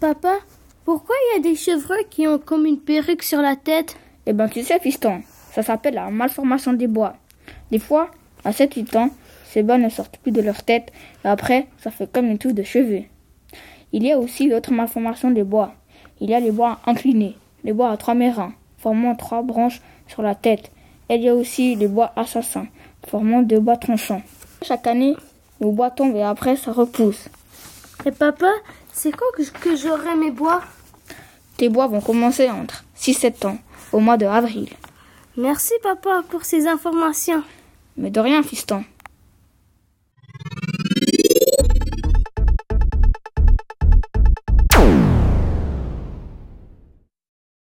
[0.00, 0.34] papa,
[0.84, 3.96] pourquoi il y a des chevreuils qui ont comme une perruque sur la tête?
[4.26, 7.16] Eh ben tu sais fiston, ça s'appelle la malformation des bois.
[7.70, 8.10] Des fois,
[8.44, 9.10] à 7-8 ans,
[9.44, 10.92] ces bois ne sortent plus de leur tête
[11.24, 13.02] et après, ça fait comme une tour de cheveux.
[13.92, 15.74] Il y a aussi d'autres malformations des bois.
[16.20, 20.22] Il y a les bois inclinés, les bois à trois mérins, formant trois branches sur
[20.22, 20.70] la tête.
[21.08, 22.66] Et il y a aussi les bois assassins,
[23.06, 24.22] formant deux bois tranchants.
[24.62, 25.16] Chaque année,
[25.60, 27.28] le bois tombe et après ça repousse.
[28.06, 28.50] Et papa,
[28.92, 30.62] c'est quand que, que j'aurai mes bois?
[31.56, 33.58] Tes bois vont commencer entre 6-7 ans,
[33.92, 34.68] au mois de avril.
[35.36, 37.42] Merci papa pour ces informations.
[37.96, 38.84] Mais de rien, fiston.